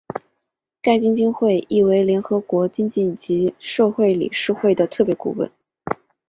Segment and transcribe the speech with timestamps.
[0.81, 5.51] 该基金会亦为联合国经济及社会理事会的特别顾问。